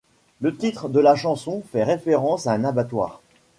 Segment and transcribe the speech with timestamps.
[0.39, 3.21] Le titre de la chanson fait référence à un abattoir.